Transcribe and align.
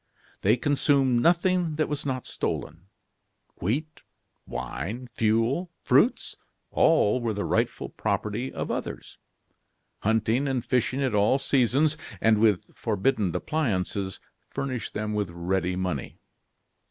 They 0.41 0.57
consumed 0.57 1.21
nothing 1.21 1.75
that 1.75 1.87
was 1.87 2.07
not 2.07 2.25
stolen. 2.25 2.87
Wheat, 3.59 4.01
wine, 4.47 5.07
fuel, 5.13 5.69
fruits 5.83 6.35
all 6.71 7.21
were 7.21 7.35
the 7.35 7.45
rightful 7.45 7.89
property 7.89 8.51
of 8.51 8.71
others. 8.71 9.19
Hunting 9.99 10.47
and 10.47 10.65
fishing 10.65 11.03
at 11.03 11.13
all 11.13 11.37
seasons, 11.37 11.97
and 12.19 12.39
with 12.39 12.75
forbidden 12.75 13.35
appliances, 13.35 14.19
furnished 14.49 14.95
them 14.95 15.13
with 15.13 15.29
ready 15.29 15.75
money. 15.75 16.17